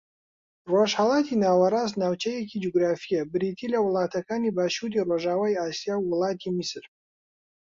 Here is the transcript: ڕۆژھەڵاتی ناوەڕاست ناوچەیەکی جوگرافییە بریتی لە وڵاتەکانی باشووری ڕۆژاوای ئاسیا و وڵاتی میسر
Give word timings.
ڕۆژھەڵاتی 0.71 1.39
ناوەڕاست 1.43 1.95
ناوچەیەکی 2.03 2.61
جوگرافییە 2.63 3.21
بریتی 3.31 3.71
لە 3.73 3.79
وڵاتەکانی 3.85 4.53
باشووری 4.57 5.05
ڕۆژاوای 5.09 5.59
ئاسیا 5.61 5.95
و 5.97 6.07
وڵاتی 6.11 6.49
میسر 6.57 6.85